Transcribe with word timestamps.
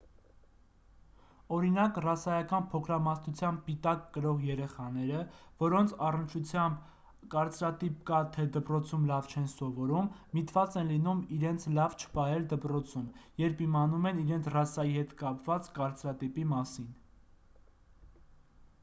օրինակ 1.55 1.97
ռասայական 2.03 2.63
փոքրամասնության 2.69 3.57
պիտակ 3.65 3.99
կրող 4.15 4.39
երեխաները 4.45 5.19
որոնց 5.63 5.93
առնչությամբ 6.07 7.27
կարծրատիպ 7.35 7.99
կա 8.09 8.21
թե 8.37 8.45
դպրոցում 8.55 9.03
լավ 9.11 9.29
չեն 9.33 9.45
սովորում 9.53 10.09
միտված 10.39 10.77
են 10.83 10.91
լինում 10.95 11.21
իրենց 11.37 11.67
լավ 11.81 11.97
չպահել 12.05 12.47
դպրոցում 12.55 13.05
երբ 13.43 13.61
իմանում 13.67 14.07
են 14.13 14.23
իրենց 14.25 14.49
ռասայի 14.57 14.97
հետ 15.01 15.13
կապված 15.23 15.69
կարծրատիպի 15.77 16.47
մասին 16.55 16.89